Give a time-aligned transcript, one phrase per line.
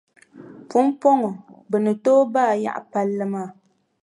[0.69, 1.29] Pumpɔŋɔ
[1.69, 3.47] bɛ ni tooi baai yaɣi palli maa.